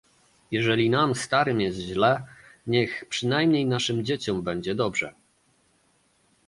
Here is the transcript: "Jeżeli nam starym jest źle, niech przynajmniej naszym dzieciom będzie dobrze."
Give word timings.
"Jeżeli 0.51 0.89
nam 0.89 1.15
starym 1.15 1.61
jest 1.61 1.77
źle, 1.79 2.23
niech 2.67 3.05
przynajmniej 3.09 3.65
naszym 3.65 4.05
dzieciom 4.05 4.41
będzie 4.41 4.75
dobrze." 4.75 5.13